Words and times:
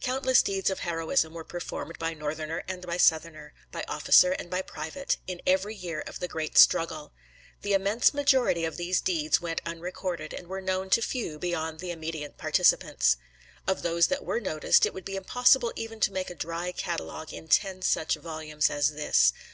Countless 0.00 0.40
deeds 0.40 0.70
of 0.70 0.78
heroism 0.78 1.34
were 1.34 1.44
performed 1.44 1.98
by 1.98 2.14
Northerner 2.14 2.64
and 2.66 2.86
by 2.86 2.96
Southerner, 2.96 3.52
by 3.72 3.84
officer 3.86 4.32
and 4.32 4.48
by 4.48 4.62
private, 4.62 5.18
in 5.26 5.42
every 5.46 5.74
year 5.74 6.00
of 6.00 6.18
the 6.18 6.28
great 6.28 6.56
struggle. 6.56 7.12
The 7.60 7.74
immense 7.74 8.14
majority 8.14 8.64
of 8.64 8.78
these 8.78 9.02
deeds 9.02 9.42
went 9.42 9.60
unrecorded, 9.66 10.32
and 10.32 10.48
were 10.48 10.62
known 10.62 10.88
to 10.88 11.02
few 11.02 11.38
beyond 11.38 11.80
the 11.80 11.90
immediate 11.90 12.38
participants. 12.38 13.18
Of 13.68 13.82
those 13.82 14.06
that 14.06 14.24
were 14.24 14.40
noticed 14.40 14.86
it 14.86 14.94
would 14.94 15.04
be 15.04 15.14
impossible 15.14 15.74
even 15.76 16.00
to 16.00 16.10
make 16.10 16.30
a 16.30 16.34
dry 16.34 16.72
catalogue 16.72 17.34
in 17.34 17.46
ten 17.46 17.82
such 17.82 18.14
volumes 18.14 18.70
as 18.70 18.92
this. 18.94 19.34